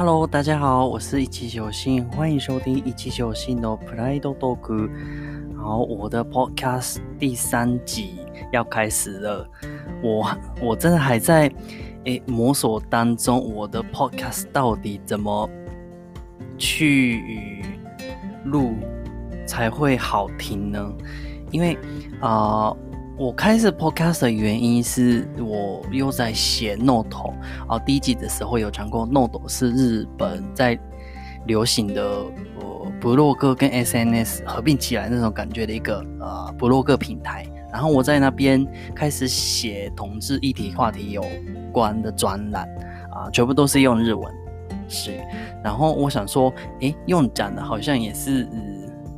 [0.00, 4.90] Hello，大家好，我是一七九星，欢迎收听一七九星的 Pride Talk。
[5.58, 8.20] 好，我的 Podcast 第三集
[8.50, 9.46] 要开始了，
[10.02, 11.52] 我我真的还在
[12.04, 15.46] 诶摸索当中，我的 Podcast 到底怎么
[16.56, 17.62] 去
[18.46, 18.72] 录
[19.46, 20.90] 才会好听呢？
[21.50, 21.78] 因为
[22.22, 22.74] 啊。
[23.20, 27.18] 我开始 podcast 的原因是我又在写 Note
[27.68, 30.78] 啊，第一集的时候有讲过 Note 是日本在
[31.44, 37.44] 流行的呃博洛克跟 SNS 合并起来那种感觉的一个呃博洛克平台。
[37.70, 41.22] 然后我在那边开始写同志议题话题有
[41.70, 42.66] 关的专栏
[43.12, 44.34] 啊，全部都是用日文
[44.88, 45.20] 是。
[45.62, 46.50] 然后我想说，
[46.80, 48.48] 诶，用讲的好像也是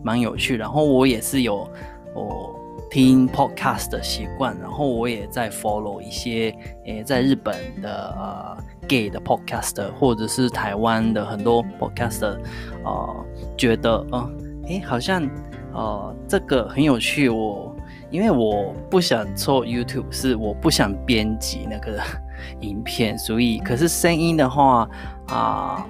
[0.03, 0.57] 蛮有趣。
[0.57, 1.71] 然后我也是有
[2.17, 2.52] 我。
[2.93, 12.37] 听 podcast 的习惯，然后我也在 follow 一些诶，在日本的呃 gay 的 podcast，或者是台湾的很多 podcast，
[12.85, 13.27] 呃，
[13.57, 15.27] 觉得嗯，诶，好像
[15.73, 17.31] 呃这个很有趣。
[17.31, 17.75] 我
[18.11, 21.99] 因为我不想做 YouTube，是我不想编辑那个
[22.61, 24.87] 影片，所以可是声音的话
[25.29, 25.87] 啊。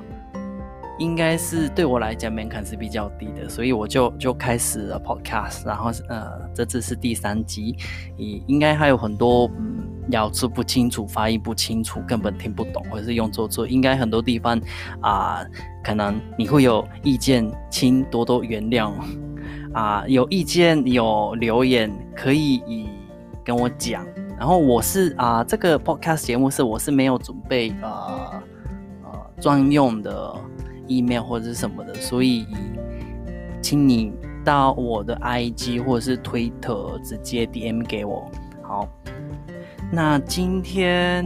[0.98, 7.76] 应该是对我来讲门槛是比较低的，所以我就就开始了 podcast，然后呃，这次是第三集，
[8.16, 14.60] 也应该还有很多嗯咬字不清楚、发音不清楚、根本听不懂，或者是用错字，应该很多地方
[15.00, 15.44] 啊，
[15.82, 18.92] 可能你会有意见，请多多原谅
[19.72, 22.62] 啊，有意见有留言可以
[23.42, 24.06] 跟我讲，
[24.38, 28.42] 然后我是啊，这个 podcast 节目是我是没有准备呃
[29.04, 30.34] 呃专用的。
[30.98, 32.46] Email 或者是什么的，所以
[33.60, 34.12] 请你
[34.44, 38.30] 到我的 IG 或者是推特直接 DM 给我。
[38.62, 38.88] 好，
[39.90, 41.24] 那今天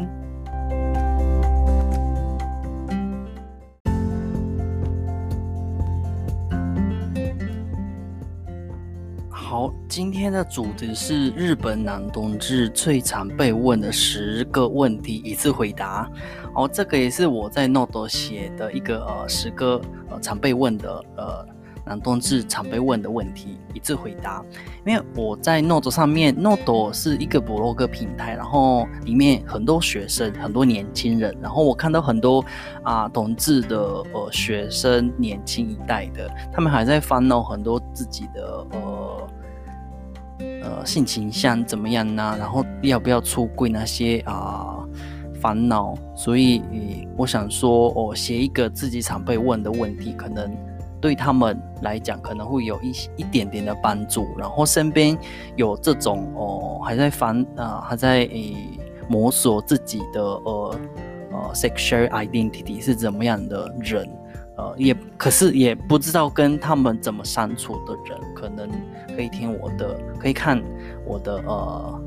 [9.88, 16.10] 今天的主题是日本男同志最常被问的十个问题，一次回答。
[16.54, 19.80] 哦，这个也是我在 Note 写的一个呃十个
[20.10, 21.46] 呃常被问的呃
[21.86, 24.44] 男同志常被问的问题，一致回答。
[24.84, 32.44] 因为我在 Note 上面，Note 是一个博洛格平台，然后里面很多学生，很多年轻人，然后我看到很多
[32.82, 39.28] 啊同志的呃学生，年轻一代的，他们还在烦恼很多自己的呃
[40.38, 42.36] 呃性倾向怎么样呢？
[42.38, 44.82] 然后要不要出柜那些啊？
[45.38, 46.62] 烦恼，所以
[47.14, 50.50] 我想说，哦，写一个自己常被问的问题，可能
[50.98, 54.26] 对他们来讲可能会有一一点点的帮助。
[54.38, 55.16] 然后身边
[55.54, 58.56] 有这种哦，还在烦啊，还在诶
[59.08, 60.80] 摸索自己的呃
[61.32, 64.08] 呃 sexual identity 是怎么样的人，
[64.56, 68.68] 呃，也可是也不知道跟他们怎么相处的人，可能
[69.14, 70.62] 可以听我的，可以看
[71.04, 72.02] 我的呃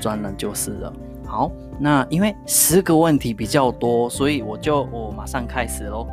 [0.00, 0.92] 专栏就是了。
[1.24, 6.06] 好，那因为十个问题比较多，所以我就我马上开始喽。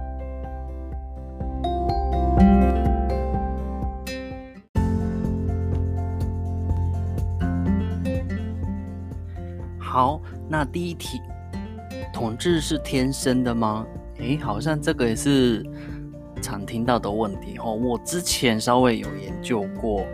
[9.80, 11.22] 好，那第一题，
[12.14, 13.86] 统治是天生的吗？
[14.20, 15.66] 诶，好像这个也是
[16.42, 17.74] 常听到的问题哦。
[17.74, 20.06] 我之前稍微有研究过，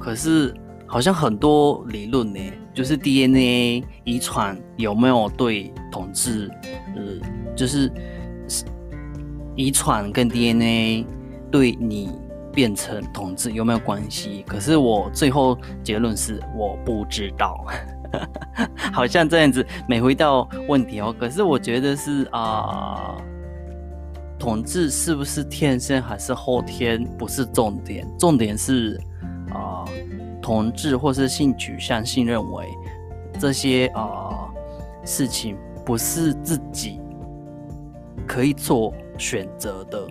[0.00, 0.54] 可是
[0.86, 2.40] 好像很多理论呢。
[2.74, 6.48] 就是 DNA 遗传有没有对统治，
[6.94, 7.90] 呃，就是
[9.56, 11.04] 遗传跟 DNA
[11.50, 12.10] 对你
[12.52, 14.44] 变成统治有没有关系？
[14.46, 17.66] 可是我最后结论是我不知道，
[18.92, 21.14] 好像这样子每回到问题哦。
[21.18, 23.16] 可是我觉得是啊，
[24.38, 29.00] 统治是不是天生还是后天不是重点，重点是
[29.50, 29.84] 啊。
[30.40, 32.66] 同志或是性取向、性认为
[33.38, 34.48] 这些啊
[35.04, 36.98] 事情不是自己
[38.26, 40.08] 可以做选择的，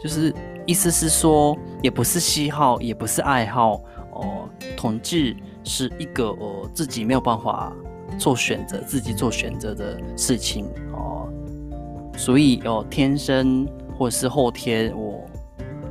[0.00, 0.32] 就是
[0.64, 3.80] 意思是说，也不是喜好，也不是爱好
[4.12, 4.48] 哦。
[4.76, 5.34] 同志
[5.64, 7.72] 是一个我自己没有办法
[8.18, 11.28] 做选择、自己做选择的事情哦，
[12.16, 13.66] 所以哦天生
[13.98, 15.24] 或是后天，我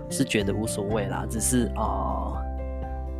[0.09, 2.39] 是觉得无所谓啦，只是啊。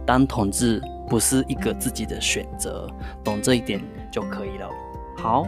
[0.05, 2.89] 当同志不是一个自己的选择，
[3.23, 4.69] 懂这一点就可以了。
[5.17, 5.47] 好，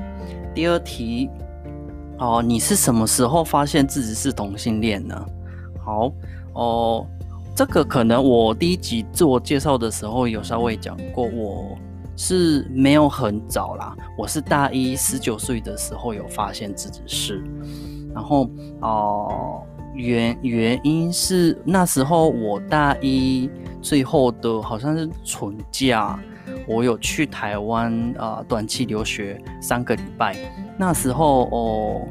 [0.54, 1.30] 第二题，
[2.20, 5.26] 哦，你是什么时候发现自己是同性恋呢？
[5.84, 6.10] 好，
[6.54, 7.06] 哦，
[7.56, 11.78] 这个可能我第一集自我介绍的时候有稍微讲过，我
[12.18, 17.42] 是没有很早啦，我是大一十九岁的时候有发现自己是，
[18.14, 18.50] 然后
[18.82, 19.64] 哦，
[19.94, 23.50] 原原因是那时候我大一
[23.82, 26.20] 最后的好像是春假，
[26.68, 30.36] 我有去台湾啊短期留学三个礼拜。
[30.78, 32.02] 那时候哦，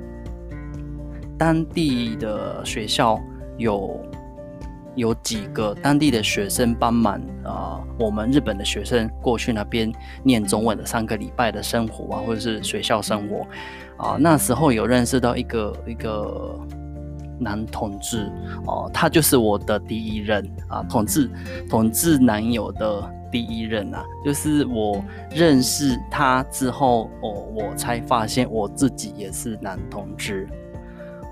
[1.37, 3.21] 当地的学校
[3.59, 4.01] 有。
[4.97, 9.93] 有几个当地的学生帮忙，啊，我们日本的学生过去那边
[10.23, 13.47] 念中文的三个礼拜的生活啊，或者是学校生活，
[13.97, 16.59] 啊，那时候有认识到一个一个
[17.41, 18.31] 男同志，
[18.67, 21.29] 哦，他就是我的第一任啊，同志
[21.69, 30.49] 同志男友的第一任啊，就是我认识他之后，哦，我才发现我自己也是男同志，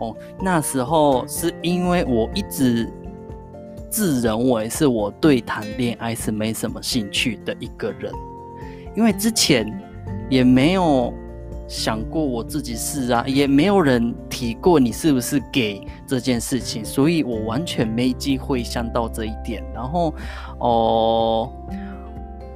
[0.01, 2.93] 哦，那时候是因为我一直。
[3.93, 8.11] 自认为是我对谈恋爱是没什么兴趣的一个人，
[8.97, 9.71] 因为之前
[10.31, 11.13] 也没有
[11.69, 19.63] 想过我自己是啊，也没有人提过你是不是 gay 这件事情，所以我完全没机会想到这一点。
[19.75, 20.15] 然后，
[20.59, 21.53] 哦，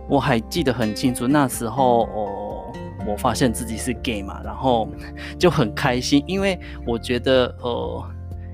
[0.08, 2.72] 我还记得很清楚，那时候哦，
[3.06, 4.88] 我发现自己是 gay 嘛，然后
[5.38, 8.04] 就很开心，因为我觉得呃，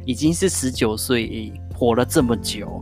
[0.04, 1.52] 已经是十九岁。
[1.82, 2.80] 活了这么久，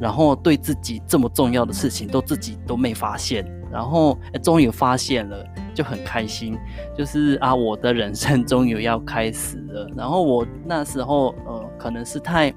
[0.00, 6.58] 然后对自己这么重要的事情都自己都没发现，然后终于发现了，就很开心。
[6.98, 9.88] 就是啊，我的人生终于要开始了。
[9.96, 12.52] 然后我那时候呃，可能是太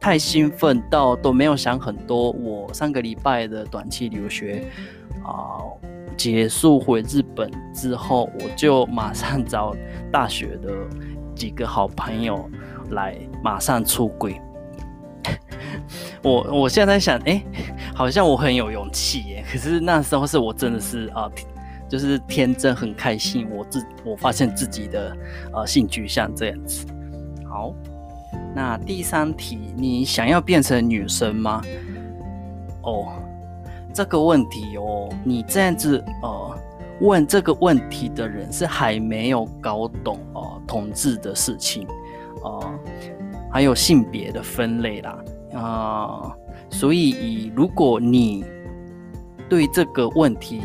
[0.00, 2.32] 太兴奋到都没有想很多。
[2.32, 4.64] 我上个礼拜的短期留学
[5.24, 5.62] 啊
[6.16, 9.72] 结束回日本之后，我就马上找
[10.10, 10.72] 大学的
[11.36, 12.50] 几个好朋友
[12.90, 14.40] 来马上出轨。
[16.22, 17.42] 我我现在想，哎，
[17.94, 19.44] 好像我很有勇气耶。
[19.50, 21.30] 可是那时候是我真的是啊，
[21.88, 23.48] 就是天真很开心。
[23.50, 25.16] 我自我发现自己的
[25.52, 26.86] 呃性取向这样子。
[27.48, 27.72] 好，
[28.54, 31.62] 那第三题，你想要变成女生吗？
[32.82, 33.12] 哦，
[33.94, 36.58] 这个问题哦，你这样子呃
[37.00, 41.86] 问这个问题的人是还没有搞懂哦同志的事情
[42.42, 42.74] 啊，
[43.50, 45.16] 还有性别的分类啦。
[45.54, 46.34] 啊，
[46.70, 48.44] 所以如果你
[49.48, 50.60] 对这个问题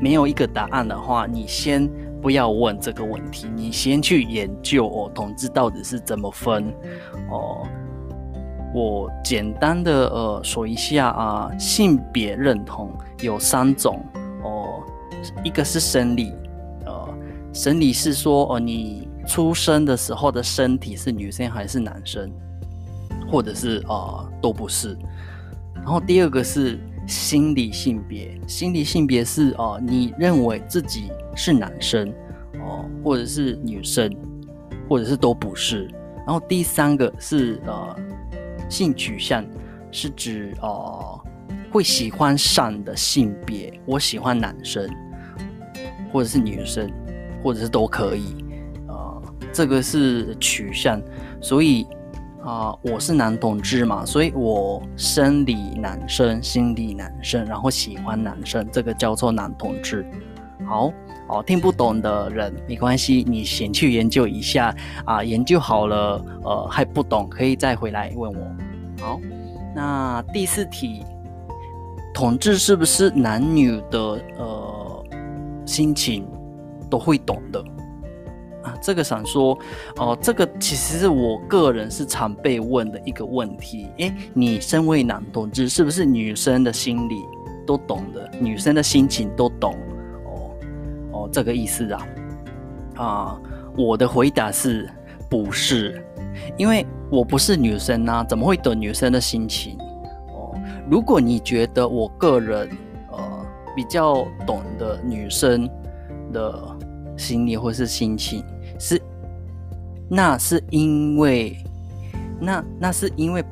[0.00, 1.88] 没有一个答案的话，你先
[2.20, 6.72] 不要问这个问题，你先去研究哦，同志到底是怎么分
[7.30, 7.66] 哦。
[8.74, 14.04] 我简单的呃说一下啊，性别认同有三种
[14.44, 14.82] 哦，
[15.42, 16.34] 一个是生理，
[16.84, 17.08] 呃，
[17.52, 22.30] 生理是说哦，你出生的时候的身体是女生还是男生？
[23.30, 24.96] 或者是啊都不是，
[25.74, 32.12] 然后第二个是心理性别，心理性别是啊你认为自己是男生
[32.54, 34.12] 哦，或者是女生，
[34.88, 35.88] 或者是都不是。
[36.26, 37.96] 然后第三个是呃
[38.68, 39.44] 性取向，
[39.92, 41.20] 是指呃
[41.70, 44.88] 会喜欢上的性别，我喜欢男生，
[46.12, 46.90] 或者是女生，
[47.44, 48.44] 或者是都可以
[48.88, 49.22] 啊，
[49.52, 51.00] 这个是取向，
[51.40, 51.86] 所以。
[52.44, 60.06] 啊，我是男同志嘛，所以我生理男生，心理男生，然后喜欢男生，这个叫做男同志。
[60.66, 60.90] 好，
[61.28, 69.04] 哦，听不懂的人没关系，你先去研究一下啊，研究好了，呃，还不懂可以再回来问我。
[69.04, 69.20] 好，
[69.74, 71.04] 那第四题，
[72.14, 73.98] 同志是不是男女的
[74.38, 75.04] 呃
[75.66, 76.26] 心情
[76.88, 77.62] 都会懂的？
[78.62, 79.58] 啊，这个想说，
[79.96, 83.88] 哦，这个其实是我个人是常被问的一个问题。
[83.96, 87.22] 诶，你身为男同志，是不是女生的心理
[87.66, 88.30] 都懂的？
[88.38, 89.74] 女生的心情都懂？
[90.26, 90.50] 哦，
[91.12, 92.06] 哦，这个意思啊？
[92.96, 93.40] 啊，
[93.78, 94.86] 我的回答是
[95.30, 96.04] 不是，
[96.58, 99.78] 因为我不是女生啊，怎么会懂女生的心情？
[100.34, 100.54] 哦，
[100.90, 102.68] 如果你觉得我个人
[103.10, 105.66] 呃比较懂的女生
[106.30, 106.76] 的。
[107.20, 108.42] 心理或是心情
[108.78, 109.00] 是，
[110.08, 111.56] 那是因为，
[112.40, 113.44] 那那是因为，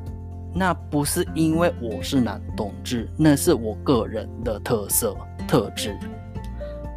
[0.54, 5.14] 那不是因为我是男同志，那是我个人的特色
[5.46, 5.94] 特质，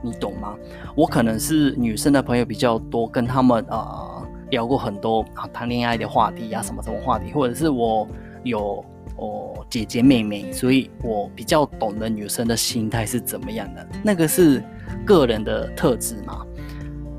[0.02, 0.56] 你懂吗？
[0.96, 8.08] 我可能是女生的朋友比较多，跟他们啊聊过很多啊谈恋爱的话题呀，什么什么话题，或者是我
[8.44, 8.84] 有
[9.18, 14.64] 哦姐姐妹妹，所以我比较懂得女生的心态是怎么样的，那个是
[15.06, 16.46] 个人的特质嘛。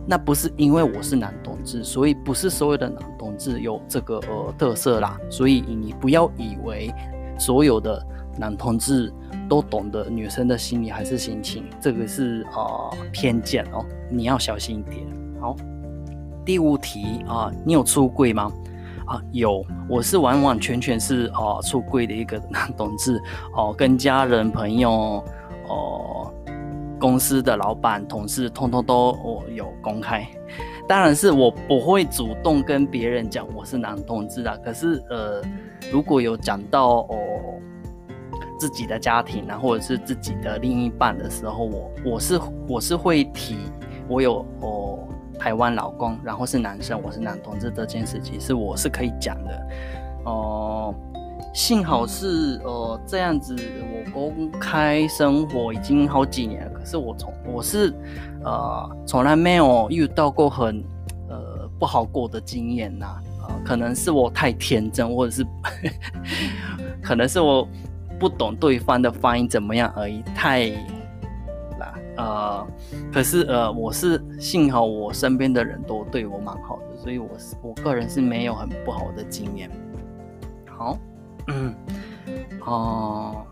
[0.07, 5.19] 那不是因为我是男同志，所以不是所有的男同志有这个呃特色啦。
[5.31, 6.93] 所以你不要以为
[7.39, 8.05] 所有的
[8.39, 9.13] 男同志
[9.49, 15.07] 都懂得女生的心理还是心情，这个是呃偏见哦，你要小心一点。
[15.41, 15.55] 好，
[16.45, 18.51] 第五题啊，你有出柜吗？
[19.07, 23.21] 啊，有，我是完完全全是啊出柜的一个男同志
[23.55, 25.23] 哦，跟家人、朋友、
[25.69, 26.33] 哦
[27.03, 30.25] 公司的老板、同事，通通都我有公开。
[30.87, 35.43] 当然是我不会主动跟别人讲我是男同志啊，可是呃，
[35.91, 37.19] 如果有讲到哦
[38.57, 43.59] 自己的家庭啊，或者是自己的另一半的时候，我我是我是会提
[44.07, 45.01] 我有哦。
[45.41, 49.67] 台湾老公，然后是男生，我是男同志这件事情是我是可以讲的
[50.25, 50.95] 哦。
[51.53, 53.55] 幸好是呃这样子，
[53.93, 57.93] 我公开生活已经好几年了，可是我从我是
[58.43, 60.83] 呃从来没有遇到过很
[61.29, 63.21] 呃不好过的经验呐。
[63.43, 65.45] 呃，可能是我太天真，或者是
[67.03, 67.67] 可能是我
[68.19, 70.69] 不懂对方的发音怎么样而已，太
[71.79, 71.95] 啦。
[72.17, 72.67] 呃，
[73.13, 79.69] 可是呃，我是幸好我身边的人都对我蛮好的，所以我是我个人是没有很不好的经验。
[80.69, 80.97] 好，
[81.49, 81.75] 嗯，
[82.65, 83.45] 哦，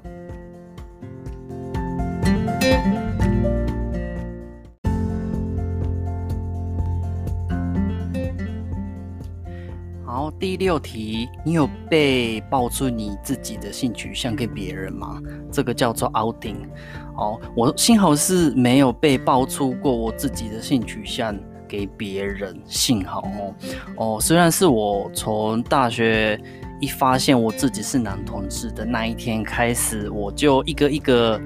[10.05, 15.21] 好，第六题，你有被爆出你自己的性取向给别人吗？
[15.51, 16.69] 这个叫做 outing。
[17.17, 21.37] 哦，我幸好是没有被爆出过我自己的性取向
[21.71, 23.55] 给别人，幸好哦
[23.97, 26.37] 哦，虽然是我从大学
[26.81, 31.41] 一发现我自己是男同志的那一天开始，我就一个一个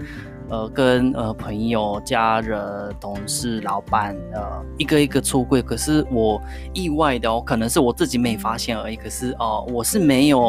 [0.48, 2.58] 呃跟呃朋友、家人、
[2.98, 6.40] 同事、老板呃一个一个出柜，可是我
[6.72, 10.40] 意外的哦，可能是我自己没发现而已，可是哦我是没有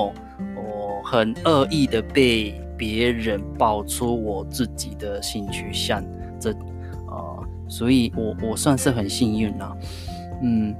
[0.55, 2.61] 我很恶意的被。
[2.77, 6.03] 别人爆出我自己的性取向，
[6.37, 6.53] 这，
[7.67, 9.75] 所以我我算是很幸运啦。
[10.41, 10.75] 嗯，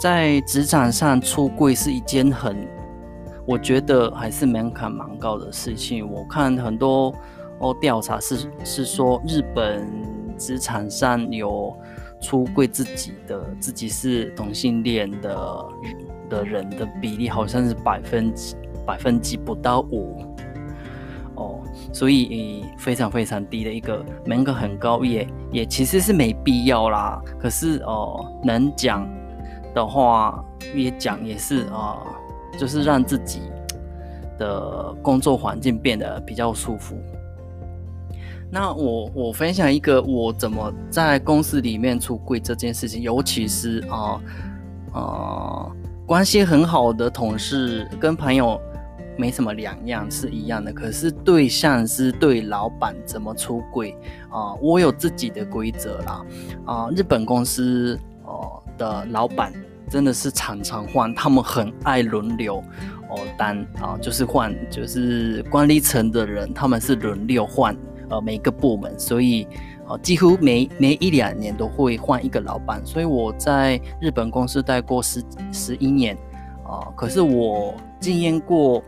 [0.00, 2.56] 在职场上出柜是一件很，
[3.46, 6.08] 我觉得还是门槛蛮高的事情。
[6.08, 7.14] 我看很多
[7.58, 9.86] 哦调查是是说，日本
[10.38, 11.76] 职场上有
[12.20, 15.64] 出柜自己的自己是同性恋的
[16.30, 20.33] 的人的比例，好像是百分之百分之不到五。
[21.94, 27.22] 所以非常非常低的一个门槛很高，也也其实是没必要啦。
[27.38, 29.08] 可是哦，能讲
[29.72, 32.02] 的话也讲也是啊，
[32.58, 33.42] 就是让自己
[34.40, 36.96] 的工作环境变得比较舒服。
[38.50, 44.20] 那我我分享一个我怎么在公司里面出柜这件事情，尤其是啊
[44.92, 45.70] 啊
[46.04, 48.60] 关系很好的同事跟朋友。
[49.16, 50.72] 没什么两样，是一样的。
[50.72, 53.96] 可是对象是对老板怎么出轨
[54.30, 54.54] 啊？
[54.54, 56.24] 我有自己的规则啦。
[56.64, 59.52] 啊，日本公司哦的老板
[59.88, 62.56] 真的是常常换，他们很爱轮流
[63.08, 67.76] 哦当啊，就是换，就是管理层的人，他们是轮流换
[68.10, 69.46] 呃每个部门，所以
[69.86, 72.84] 哦几乎每每一两年都会换一个老板。
[72.84, 76.16] 所以我在日本公司待过十十一年
[76.64, 77.74] 啊，可是我。
[78.00, 78.82] 经验过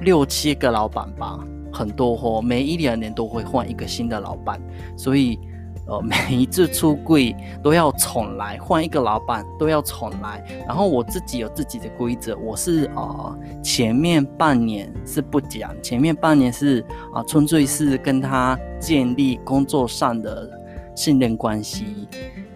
[0.00, 1.38] 六七个老板吧，
[1.72, 4.60] 很多货，每一两年都会换一个新的老板，
[4.96, 5.38] 所以
[5.86, 10.44] 呃每一次出柜都要重来，换一个老板都要重来。
[10.66, 20.50] 然后我自己有自己的规则，我是啊前面半年是不讲，前面半年是啊纯粹是跟他建立工作上的
[20.94, 22.06] 信任关系，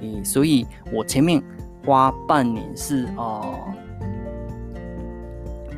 [0.00, 1.42] 嗯，所以我前面
[1.84, 3.71] 花半年是啊。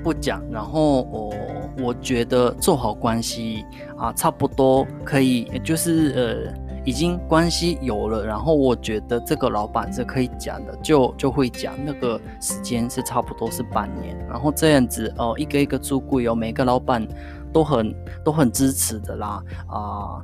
[0.04, 1.34] 不讲，然后我
[1.82, 3.64] 我觉得做好关系
[3.96, 11.72] 啊，差不多可以，就是呃，已经关系有了，然后我觉得这个老板是可以讲的，就就会讲。
[11.82, 17.08] 那个时间是差不多是半年，然后这样子哦，一个一个出柜哦，每个老板
[17.50, 20.20] 都很都很支持的啦啊。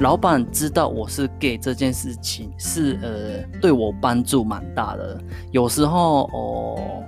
[0.00, 5.16] 老板知道我是 gay 这件事情是呃对我帮助蛮大的，
[5.52, 7.04] 有时候哦。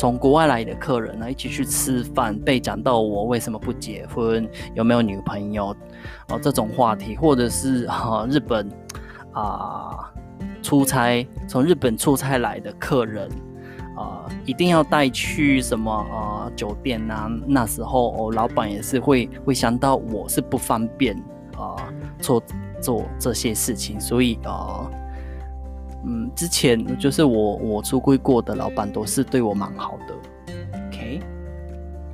[0.00, 5.76] 从国外来的客人呢，一起去吃饭，被讲到我为什么不结婚，有没有女朋友，
[6.28, 8.66] 哦这种话题，或者是啊日本
[9.34, 10.10] 啊
[10.62, 13.28] 出差，从日本出差来的客人
[13.94, 21.14] 啊，一定要带去什么啊酒店啊，那时候哦老板也是会会想到我是不方便
[21.58, 21.76] 啊
[22.18, 22.42] 做
[22.80, 24.90] 做这些事情，所以啊。
[26.04, 30.14] 嗯，之前就是我我出柜过的老板都是对我蛮好的。
[30.88, 31.20] OK，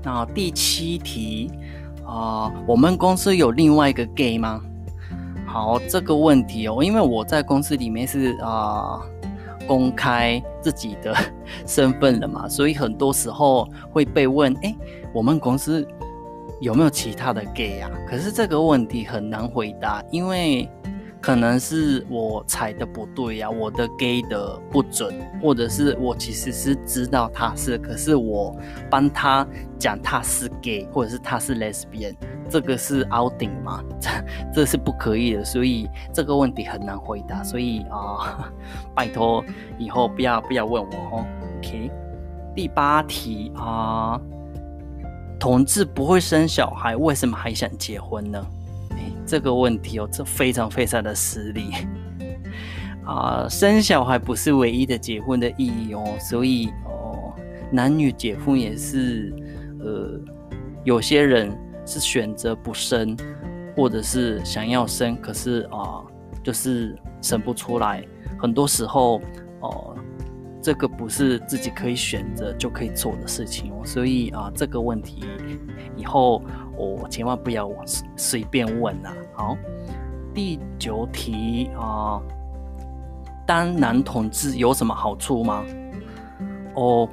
[0.03, 1.53] 那第七题
[2.05, 4.61] 啊，我们公司有另外一个 gay 吗？
[5.47, 9.01] 好，这个问题哦，因为我在公司里面是啊，
[9.69, 11.15] 公开自己的
[11.65, 14.75] 身份了嘛， 所以很多时候会被问：哎，
[15.13, 15.87] 我们公司
[16.61, 17.89] 有没有其他的 gay 啊？
[18.09, 20.69] 可是这个问题很难回答，因为。
[21.21, 28.57] 可能是我猜的不对呀，我的 gay 的不准，或者是我其实是知道他是，可是我
[28.89, 29.45] 帮他
[29.79, 32.15] 讲他是 gay，或者是他是 lesbian，
[32.49, 33.83] 这个是 outing 吗？
[34.01, 34.11] 这
[34.55, 38.49] 这是不可以的，所以这个问题很难回答，所以啊，
[38.95, 39.45] 拜托
[39.79, 41.27] 以后不要不要问我哦。
[41.59, 41.91] OK，
[42.55, 44.21] 第八题啊，
[45.41, 48.47] 同志不会生小孩，为什么还想结婚呢？
[49.27, 51.73] 这个问题哦，这非常非常的失礼
[53.05, 53.47] 啊！
[53.49, 57.35] 生小孩不是唯一的结婚的意义哦，所以哦，
[57.71, 59.35] 男女结婚也是，
[59.81, 60.21] 呃，
[60.85, 63.17] 有些人是选择不生，
[63.77, 66.03] 或者是想要生，可是啊，
[66.43, 68.05] 就是生不出来。
[68.39, 69.21] 很多时候
[69.61, 69.97] 哦，
[70.67, 75.25] 这个不是自己可以选择就可以做的事情哦，所以啊，这个问题
[75.97, 76.43] 以后。
[76.79, 77.71] 我千万不要
[78.17, 79.11] 随便问呐。
[79.33, 79.57] 好，
[80.35, 82.21] 第九题啊，
[83.47, 85.65] 当男同志有什么好处吗？
[86.75, 87.09] 哦，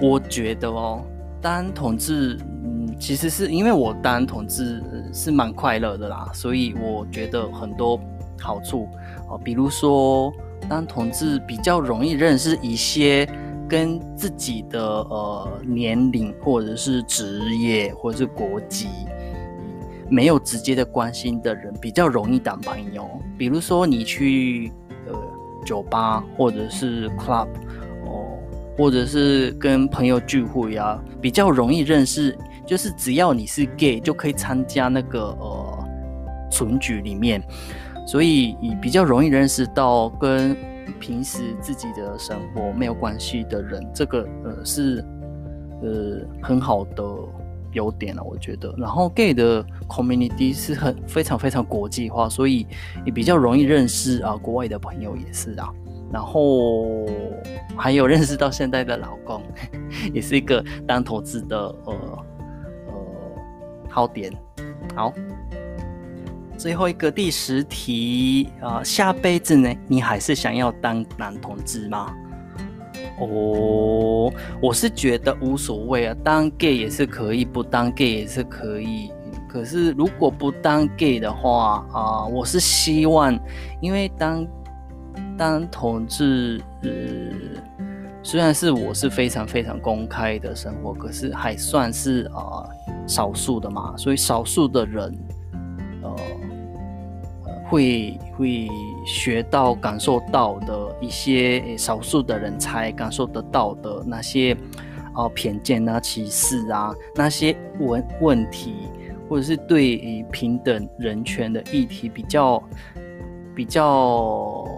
[0.00, 1.04] 我觉得哦，
[1.42, 4.82] 当同志，嗯，其实是因为我当同志
[5.12, 8.00] 是蛮快乐的啦，所以我觉得很多
[8.40, 8.88] 好处
[9.28, 10.32] 哦，比如说
[10.72, 13.28] 当同志比较容易认识一些。
[13.68, 18.88] 跟自己的呃年龄或者是职业或者是国籍
[20.10, 23.08] 没有直接的关心的人，比较容易当朋友。
[23.38, 24.70] 比如说你去
[25.06, 25.14] 呃
[25.64, 27.48] 酒吧或者是 club
[28.04, 28.36] 哦，
[28.76, 32.36] 或者是跟朋友聚会啊，比较容易认识。
[32.66, 35.88] 就是只要你是 gay，就可以参加那个呃
[36.50, 37.42] 存局里面，
[38.06, 40.56] 所以你比较容易认识到跟。
[40.98, 45.04] 平时自己的生活没有关系的人，这个呃是
[45.80, 47.04] 呃很好的
[47.72, 48.72] 优点了，我觉得。
[48.76, 52.66] 然后 gay 的 community 是很非常非常国际化，所以
[53.04, 55.72] 也比较容易认识啊国外的朋友也是啊。
[56.12, 57.06] 然后
[57.76, 59.42] 还有认识到现在的老公，
[60.14, 61.94] 也是一个当投资的呃
[62.86, 62.94] 呃
[63.88, 64.32] 好点。
[64.94, 65.12] 好。
[66.62, 72.14] 最后一个第十题啊，下辈子呢，你还是想要当男同志吗？
[73.18, 79.10] 哦，我是觉得无所谓啊，当 gay 也是可以，不当 gay 也是可以。
[79.48, 83.36] 可是如果不当 gay 的话啊，我是希望，
[83.80, 84.46] 因为当
[85.36, 86.90] 当同志，呃，
[88.22, 92.62] 虽然是我是非常非常公开的生活，可是还算是啊
[93.04, 95.18] 少数的嘛，所以少数的人，
[96.02, 96.14] 呃。
[97.72, 98.68] 会会
[99.06, 104.54] 学到、感受到的一些少数的人才感受得到的那些
[105.14, 108.74] 啊偏见啊、歧视啊那些问问题，
[109.26, 112.62] 或者是对平等人权的议题比较
[113.54, 114.68] 比较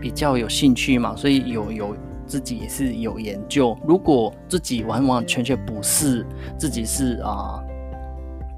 [0.00, 1.96] 比较有兴趣嘛，所以有有
[2.26, 3.78] 自己也是有研究。
[3.86, 6.26] 如果自己完完全全不是
[6.58, 7.62] 自己是啊。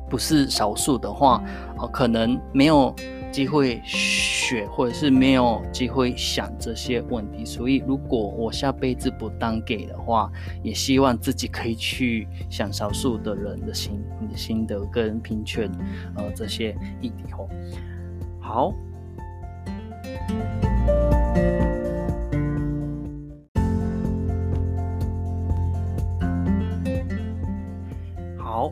[0.09, 1.43] 不是少数的话，
[1.77, 2.95] 啊，可能没有
[3.31, 7.45] 机会学，或者是没有机会想这些问题。
[7.45, 10.31] 所以，如果我下辈子不当 gay 的话，
[10.63, 14.03] 也希望自己可以去想少数的人的心
[14.35, 15.71] 心得跟平权，
[16.17, 17.49] 呃，这些议题哦。
[18.41, 18.73] 好。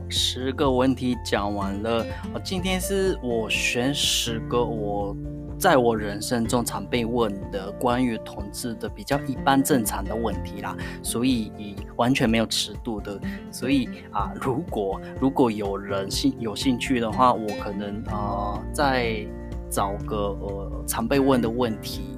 [0.09, 2.05] 十个问题讲完了。
[2.45, 5.17] 今天是我选十个我
[5.59, 13.19] 在我人生中常被问的关于同志的比较一般正常的问题啦，所以完全没有尺度的。
[13.51, 19.27] 所以啊，如果如果有人兴有兴趣的话，我可能啊再
[19.71, 22.17] 找个呃常被问的问题。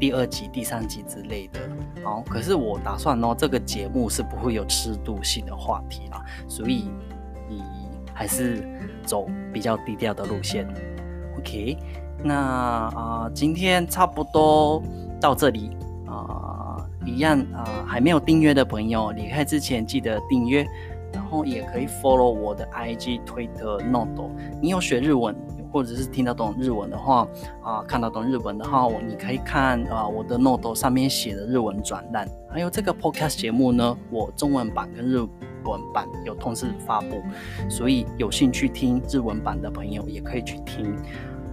[0.00, 1.60] 第二集、第三集之类的，
[2.02, 6.88] 好，可是我打算哦，这个节目是不会有尺度性的话题啦，所以
[7.46, 7.62] 你
[8.14, 8.66] 还是
[9.04, 10.66] 走比较低调的路线。
[11.38, 11.76] OK，
[12.24, 14.82] 那啊，今天差不多
[15.20, 20.66] 到这里啊，一样啊，还没有订阅的朋友，离开之前记得订阅，
[21.12, 24.30] 然后也可以 follow 我的 IG、Twitter、Note。
[24.62, 25.36] 你有学日文？
[25.72, 27.26] 或者是听得懂日文的话，
[27.62, 37.22] 啊，看得懂日文的话，我你可以看啊我的 Note 上面写的日文转单，还有这个 Podcast 节目呢，我中文版跟日文版有同时发布，
[37.68, 40.94] 所以有兴趣听日文版的朋友也可以去听。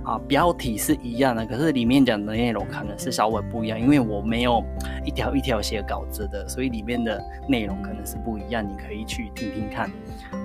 [0.07, 4.63] 啊标题是一样的，可是里面讲的内容可能是稍微不一样，因为我没有
[5.03, 9.91] 一条一条写稿子的，所以里面的内容可能是不一样，你可以去听听看。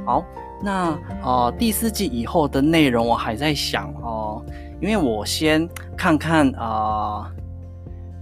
[0.05, 0.25] 好，
[0.61, 4.45] 那呃第四季以后的内容我还在想哦，
[4.81, 7.31] 因为我先看看啊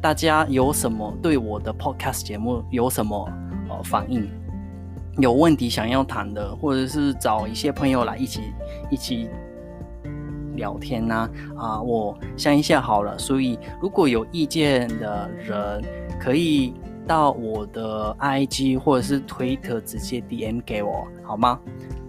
[0.02, 3.26] 大家有什么对我的 podcast 节目有什么
[3.70, 4.28] 呃反应。
[5.18, 8.52] 有问题想要谈的，或者是找一些朋友来一起
[8.90, 9.28] 一起
[10.54, 13.18] 聊天呐啊，我想一下好了。
[13.18, 15.82] 所以如果有意见的人，
[16.20, 16.74] 可以
[17.06, 21.58] 到我的 IG 或者是推特直接 DM 给我，好吗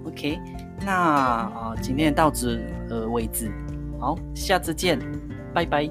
[0.06, 0.39] ？OK，
[0.86, 3.51] 那啊，今天到此呃为止，
[3.99, 4.99] 好，下次见，
[5.54, 5.89] 拜拜。